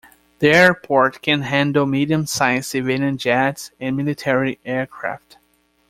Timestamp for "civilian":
2.71-3.19